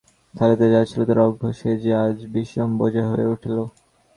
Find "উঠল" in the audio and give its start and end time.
3.33-3.57